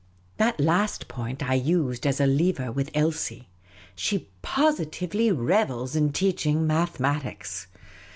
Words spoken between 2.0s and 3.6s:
as a lever with Elsie.